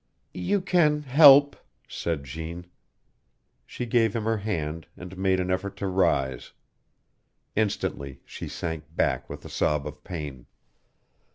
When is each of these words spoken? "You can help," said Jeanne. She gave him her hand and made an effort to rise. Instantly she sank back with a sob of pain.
"You 0.33 0.61
can 0.61 1.03
help," 1.03 1.55
said 1.87 2.23
Jeanne. 2.23 2.65
She 3.67 3.85
gave 3.85 4.15
him 4.15 4.23
her 4.23 4.37
hand 4.37 4.87
and 4.97 5.15
made 5.15 5.39
an 5.39 5.51
effort 5.51 5.77
to 5.77 5.85
rise. 5.85 6.53
Instantly 7.55 8.19
she 8.25 8.47
sank 8.47 8.85
back 8.95 9.29
with 9.29 9.45
a 9.45 9.49
sob 9.49 9.85
of 9.85 10.03
pain. 10.03 10.47